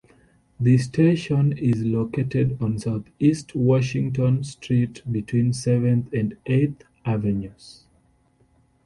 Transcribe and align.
The 0.59 0.79
station 0.79 1.55
is 1.55 1.83
located 1.83 2.59
on 2.59 2.79
Southeast 2.79 3.53
Washington 3.53 4.43
Street 4.43 5.03
between 5.11 5.53
Seventh 5.53 6.11
and 6.11 6.35
Eighth 6.47 6.85
avenues. 7.05 7.83